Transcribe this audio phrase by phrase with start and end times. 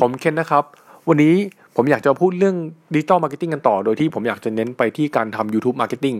[0.00, 0.64] ผมเคนนะครับ
[1.08, 1.34] วันนี้
[1.76, 2.56] ผมอยากจะพูดเรื่อง
[2.94, 6.18] digital marketing กันต่อ โดยที่ผมอยากจะเน้นไปที่การทำ YouTube Marketing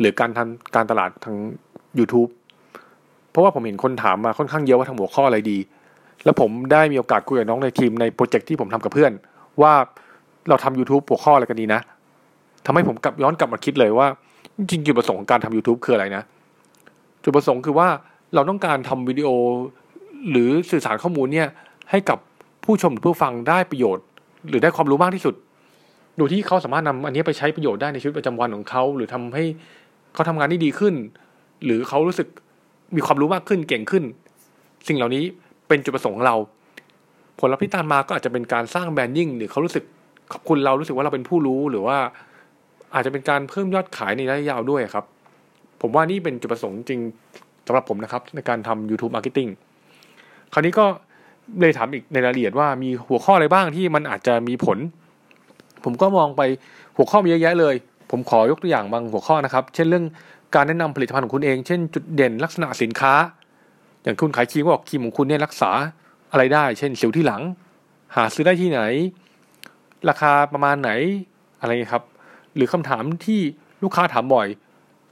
[0.00, 1.36] หรือการทำการตลาดทาง
[1.98, 2.30] YouTube
[3.30, 5.58] เพราะว่าผมเห็นคนถามมาค่อนข้างเยอะว่าทำหัวข้ออะไรดี
[6.24, 9.12] แล้วผมได้มีโอกาสคุยกับน้องในทีมใน project ที่ผมทำกับเพื่อน
[9.62, 9.72] ว่า
[10.48, 11.80] เราทำ YouTube หัวข้ออะไรกันดีนะ
[12.66, 14.06] ทำให้ผมกลับย้อนกลับมาคิดเลยว่า
[14.56, 16.22] จริงๆจุดประสงค์ของการทำ YouTube คืออะไรนะ
[17.22, 17.88] จุดประสงค์คือว่า
[18.34, 19.28] เราต้องการทำวิดีโอ
[20.30, 21.48] หรือสื่อสารข้อมูลเนี่ย
[21.90, 22.18] ให้กับ
[22.68, 24.04] ผู้ชมหรือผู้ฟังได้ประโยชน์
[24.48, 25.34] หรือได้ความรู้มากที่สุด
[26.16, 29.44] โดยที่เขาสามารถนำอันนี้ไปใช้ประโยชน์ได้ในชีวิตประจำวันของเขา หรือทำให้
[30.14, 30.94] เขาทำงานได้ดีขึ้น
[31.64, 32.28] หรือเขารู้สึก
[32.96, 34.04] มีความรู้มากขึ้นเก่งขึ้น
[34.88, 35.24] สิ่งเหล่านี้
[35.68, 36.36] เป็นจุดประสงค์ของเรา
[37.38, 39.84] ผลลัพธ์ที่ตามมาก็อาจจะเป็นการสร้างแบรนดิ้งหรือเขารู้สึก
[40.32, 41.98] ขอบคุณเรารู้สึกว่าเราเป็นผู้รู้หรือว่า
[42.94, 45.04] อาจจะเป็นการเพิ่มยอดขายในระยะยาวด้วยครับ
[45.80, 47.00] ผมว่านี่เป็นจุดประสงค์จริง
[47.66, 49.50] สำหรับผมนะครับ ในการทำ YouTube Marketing
[50.52, 50.86] คราวนี้ก็
[51.60, 54.78] เลยถามอีกในรายละเอียดว่ามีหัวข้ออะไรบ้างที่มันอาจจะมีผล
[55.84, 56.42] ผมก็มองไป
[56.96, 57.74] หัวข้อมีเยอะแยะเลย
[58.10, 60.04] ผมขอยกตัวอย่างบางหัวข้อนะครับ เช่นเรื่อง
[60.54, 63.14] การแนะนำผลิตภัณฑ์ของคุณเอง เช่นจุดเด่นลักษณะสินค้า
[64.02, 65.70] อย่างคุณขายครีมก็บอกครีมของคุณเนี่ยรักษา
[66.32, 67.42] อะไรได้ เช่นสิวที่หลัง
[68.16, 68.80] หาซื้อได้ที่ไหน
[70.08, 70.90] ราคาประมาณไหน
[71.60, 72.04] อะไรครับ
[72.54, 73.40] หรือคำถามที่
[73.82, 74.46] ลูกค้าถามบ่อย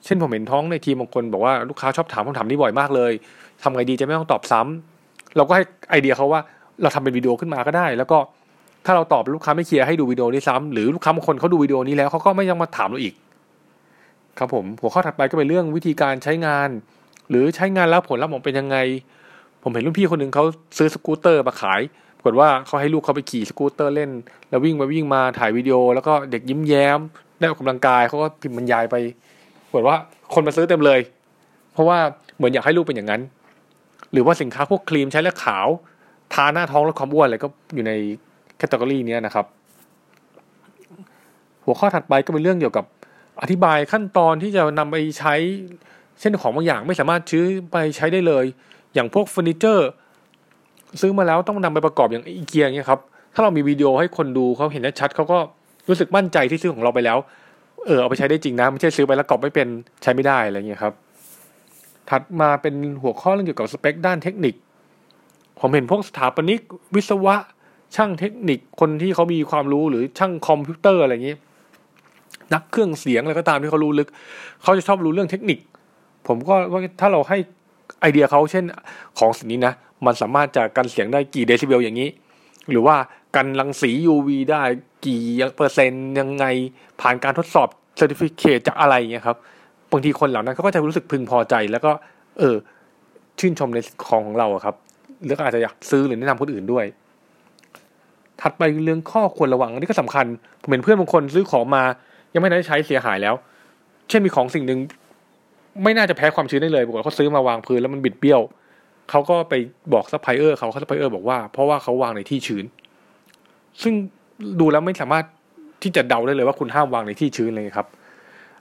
[0.04, 3.12] เช่นผมเห็นท้องในทีมบางคนบอกว่าลูกค้าชอบถามคำถามนี้บ่อยมากเลย
[3.62, 4.95] ทำไงดีจะไม่ต้องตอบซ้ำ
[5.36, 6.40] เราก็ให้ไอเดียเขาว่า
[6.82, 8.18] เราทำเป็นวิดีโอขึ้นมาก็ได้ แล้วก็
[8.86, 13.14] ถ้าเราตอบลูกค้าไม่เคลียร์ให้ดูวิดีโอนี้ซ้ำหรือลูกค้าบางคนเขาดูวิดีโอนี้แล้วเขาก็ไม่ยังมาถามเราอีก
[14.38, 16.68] ครับผมหัวข้อถัดไปก็เป็นเรื่องวิธีการใช้งาน
[17.30, 18.76] หรือใช้งานแล้วผลลัพธ์ออกเป็นยังไง
[19.62, 20.44] ผมเห็นรุ่นพี่คนหนึ่งเขา
[20.78, 21.80] ซื้อสกูตเตอร์มาขาย
[22.16, 24.10] ปรากฏว่าเขาให้ลูกเขาไปขี่สกูตเตอร์เล่น
[24.48, 26.98] แล้ววิ่งไปวิ่งมาถ่ายวิดีโอ แล้วก็เด็กยิ้มแย้ม
[27.38, 28.96] ได้ออกกำลังกายเขาก็พิมพ์บรรยายไป
[29.64, 29.96] ปรากฏว่า
[30.34, 31.00] คนมาซื้อเต็มเลย
[31.72, 31.98] เพราะว่า
[32.36, 33.22] เหมือนอยากให้ลูกเป็นอย่างนั้น
[34.12, 35.66] หรือว่าสินค้าพวกครีมใช้แล้วขาว
[36.32, 37.92] ทาหน้าท้องลดความอ้วนอะไรก็อยู่ใน
[38.56, 39.46] แคตตาล็อนี้นะครับ
[41.64, 42.84] หัวข้อถัดไปก็เป็นเรื่องเกี่ยวกับ
[43.42, 45.34] อธิบายขั้นตอนที่จะนำไปใช้
[46.20, 48.44] เช่นของบางอย่างไม่สามารถซื้อไปใช้ได้เลย
[48.94, 49.88] อย่างพวกเฟอร์นิเจอร์
[51.00, 53.00] ซื้อมาแล้วต้องนำไปประกอบอย่างอีเกีย่างเงี้ยครับ
[53.34, 55.38] ถ้าเรามีวิดีโอให้คนดูเขาเห็นชัดเขาก็
[55.88, 57.18] รู้สึกมั่นใจที่ซื้อของเราไปแล้ว
[57.86, 59.68] เออเอาไปใช้ได้จริงนะไม่ใช่ซื้อไปแล้วประกอบไม่เป็น
[60.02, 60.94] ใช้ไม่ได้อะไรเงี้ยครับ
[62.10, 64.54] ถัดมาเป็นหัวข้อเรื่องเกี่ยวกับสเปคด้านเทคนิค
[65.60, 66.60] ผมเห็นพวกสถาปนิก
[66.94, 67.36] วิศวะ
[67.96, 71.36] ช่างเทคนิคคนที่เขามีความรู้หรือช่างคอมพิวเตอร์อะไรอย่างนี้
[72.54, 74.08] นักเครื่องเสียงอะไรก็ตามที่เขารู้ลึก
[74.62, 75.58] เขาจะชอบรู้เรื่องเทคนิค
[76.26, 77.38] ผมก็ว่าถ้าเราให้
[78.00, 78.64] ไอเดียเขาเช่น
[79.18, 79.74] ของสิ่งนี้นะ
[80.06, 82.08] มันสามารถจะกันเสียงได้กี่เดซิเบลอย่างนี้
[82.70, 82.96] หรือว่า
[83.36, 84.62] กันรังสี UV ได้
[85.06, 85.22] กี่
[85.56, 86.44] เปอร์เซ็นต์ยังไง
[87.00, 89.38] ผ่านการทดสอบ certificate จากอะไรเงี้ยครับ
[89.92, 91.90] บางทีคนเหล่านั้นเขาก็จะรู้สึกพึงพอใจ แล้วก็
[92.38, 92.56] เออ
[93.38, 94.74] ชื่นชมในของของเราครับ
[95.26, 96.84] แล้วก็อาจจะอยากซื้อหรือแนะนำคนอื่นด้วย
[98.40, 100.26] ถัดไปเรื่องข้อควรระวังอันนี้ก็สำคัญ
[100.62, 101.82] ผมเห็นเพื่อนบางคนซื้อของมา
[102.32, 103.34] ยังไม่ได้ใช้เสียหายแล้ว
[104.08, 104.78] เช่นมีของสิ่งหนึ่ง
[105.82, 108.40] ไม่น่าจะแพ้ความชื้นได้เลยบอกว่าเขาซื้อมาวางพื้นแล้วมันบิดเบี้ยว
[109.10, 109.54] เขาก็ไป
[109.92, 112.64] บอกซัพพลายเออร์เขาซัพพลายเออร์บอกว่าเพราะว่าเขาวางในที่ชื้น
[113.82, 113.94] ซึ่ง
[114.60, 115.24] ดูแล้วไม่สามารถ
[115.82, 117.86] ที่จะเดาได้เลยว่าคุณห้ามวางในที่ชื้นเลยครับ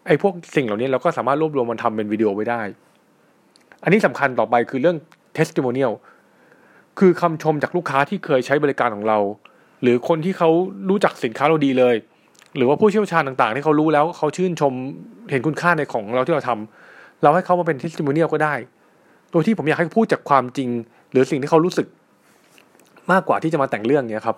[0.07, 2.61] ไอ้พวกสิ่งเหล่านี้เราก็สามารถรวบรวมมันทำเป็นวิดีโอไว้ได้
[3.83, 4.97] อันนี้สำคัญต่อไปคือเรื่อง
[5.37, 5.93] testimonial
[6.99, 9.19] คือคำชมจากลูกค้าที่เคยใช้บริการของเรา
[9.81, 10.49] หรือคนที่เขา
[10.89, 11.95] รู้จักสินค้าเราดีเลย
[12.57, 14.73] หรือว่าผู้เชี่ยวชาญต่างๆ ที่เขารู้แล้วเขาชื่นชม
[15.31, 18.55] เห็นคุณค่าในของเราที่เราทำเราให้เขามาเป็น testimonial ก็ได้
[19.31, 20.69] โดยที่ผมอยากให้พูดจากความจริง
[21.11, 21.87] หรือสิ่งที่เขารู้สึก
[23.11, 24.37] มากกว่าที่จะมาแต่งเรื่องเนี้ยครับ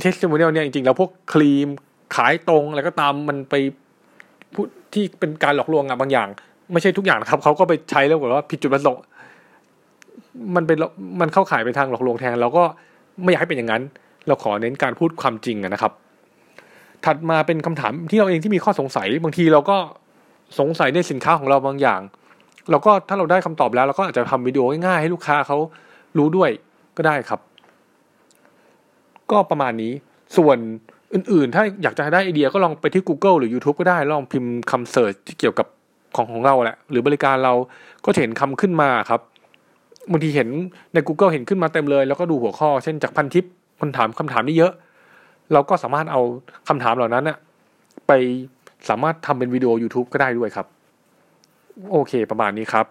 [0.00, 1.68] testimonial เนี่ยจริงๆแล้วพวกครีม
[2.16, 3.54] ขายตรงอะไรก็ตามมันไป
[4.54, 6.28] พูดที่เป็นการหลอกลวงอะบางอย่าง
[6.72, 9.02] ไม่ใช่ทุกอย่างนะครับเขาก็ไปใช้แล้วบอกว่าผิดจุดประสงค์
[10.54, 10.76] มันเป็น
[11.20, 12.64] มันเข้าขายไปทางหลอกลวงแทนเราก็
[13.22, 13.82] ไม่อยากให้เป็นอย่างนั้น
[14.26, 15.92] เราขอเน้นการพูดความจริงนะครับ
[17.04, 19.76] ถัดมาเป็นคำถามที่เราเองที่มีข้อสงสัย บางทีเราก็
[20.58, 22.00] สงสัยในสินค้าของเราบางอย่าง
[22.70, 25.58] เราก็ถ้าเราได้คำตอบแล้วเราก็อาจจะทำวิดีโอง่ายๆให้ลูกค้าเขา
[26.18, 26.50] รู้ด้วย
[26.96, 27.40] ก็ได้ครับ
[29.30, 29.92] ก็ประมาณนี้
[30.36, 30.58] ส่วน
[31.14, 35.66] อื่นๆ ถ้าอยากจะได้ไอเดียก็ลองไปที่ Google หรือ YouTube ก็ได้ ลองพิมพ์คำเสิร์ชที่เกี่ยวกับ
[36.16, 37.54] ของของเราแหละ หรือบริการเรา
[38.04, 39.20] ก็เห็นคำขึ้นมาครับ
[40.10, 40.48] บางทีเห็น
[40.94, 43.44] ใน Google เห็นขึ้นมาเต็มเลย แล้วก็ดูหัวข้อ เช่นจากพันทิป
[43.80, 44.72] คนถามคำถามนี้เยอะ
[45.52, 46.20] เราก็สามารถเอา
[46.68, 47.36] คำถามเหล่านั้นนะ
[48.06, 48.12] ไป
[48.88, 50.66] สามารถทำเป็นวิดีโอ YouTube ก็ได้ด้วยครับ
[51.92, 52.86] โอเค ประมาณนี้ครับ